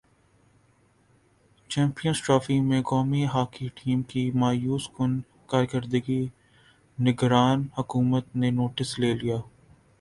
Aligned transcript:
champions 1.69 2.17
trophy 2.23 2.59
میں 2.69 2.81
قومی 2.85 3.23
hockey 3.33 3.67
team 3.75 4.01
کی 4.09 4.23
مایوس 4.35 4.87
کن 4.95 5.11
کارکردگی 5.49 6.23
نگران 6.97 7.59
حکومت 7.77 8.25
نے 8.35 8.49
نوٹس 8.51 8.97
لے 8.99 9.13
لیا 9.13 9.37